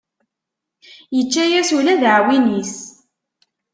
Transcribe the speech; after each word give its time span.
Yečča-yas 1.15 1.69
ula 1.77 1.93
d 2.01 2.03
aɛwin-is. 2.11 2.75